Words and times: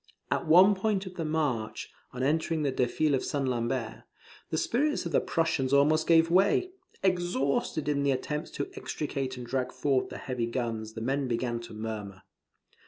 At 0.31 0.47
one 0.47 0.73
point 0.73 1.05
of 1.05 1.13
the 1.13 1.25
march, 1.25 1.91
on 2.11 2.23
entering 2.23 2.63
the 2.63 2.71
defile 2.71 3.13
of 3.13 3.23
St. 3.23 3.47
Lambert, 3.47 4.01
the 4.49 4.57
spirits 4.57 5.05
of 5.05 5.11
the 5.11 5.21
Prussians 5.21 5.73
almost 5.73 6.07
gave 6.07 6.31
way. 6.31 6.71
Exhausted 7.03 7.87
in 7.87 8.01
the 8.01 8.09
attempts 8.09 8.49
to 8.49 8.71
extricate 8.73 9.37
and 9.37 9.45
drag 9.45 9.71
forward 9.71 10.09
the 10.09 10.17
heavy 10.17 10.47
guns, 10.47 10.93
the 10.93 11.01
men 11.01 11.27
began 11.27 11.59
to 11.59 11.75
murmur. 11.75 12.23